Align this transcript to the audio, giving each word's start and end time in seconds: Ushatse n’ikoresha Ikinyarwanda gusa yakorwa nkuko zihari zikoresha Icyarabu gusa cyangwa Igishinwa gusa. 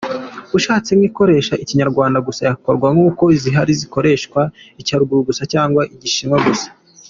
Ushatse 0.57 0.91
n’ikoresha 0.95 1.53
Ikinyarwanda 1.63 2.17
gusa 2.27 2.41
yakorwa 2.49 2.87
nkuko 2.95 3.23
zihari 3.41 3.73
zikoresha 3.81 4.41
Icyarabu 4.81 5.15
gusa 5.29 5.43
cyangwa 5.53 5.81
Igishinwa 5.95 6.39
gusa. 6.47 6.67